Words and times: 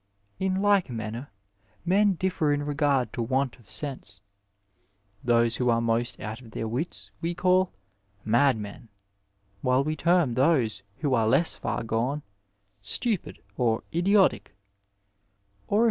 In 0.39 0.63
like 0.63 0.89
manner 0.89 1.29
men 1.85 2.13
differ 2.15 2.51
in 2.51 2.63
regard 2.63 3.13
to 3.13 3.21
want 3.21 3.59
of 3.59 3.67
sexise. 3.69 4.19
Those 5.23 5.57
who 5.57 5.69
are 5.69 5.79
meet 5.79 6.19
out 6.19 6.41
of 6.41 6.49
their 6.49 6.67
wits 6.67 7.11
we 7.21 7.35
call 7.35 7.71
'* 7.99 8.25
madmen," 8.25 8.89
while 9.61 9.83
we 9.83 9.95
term 9.95 10.33
those 10.33 10.81
who 11.01 11.13
are 11.13 11.27
less 11.27 11.53
far 11.55 11.83
gone 11.83 12.23
stupid," 12.81 13.43
or 13.57 13.83
'* 13.87 13.93
idiotic,'* 13.93 14.55
or 14.55 14.55
if 14.55 14.55
we 14.55 14.55
i 14.55 15.77
I>iaJo^tte»,iy. 15.77 15.79